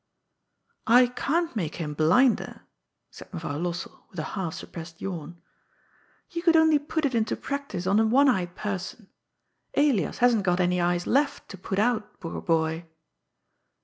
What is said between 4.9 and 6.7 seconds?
yawn." You could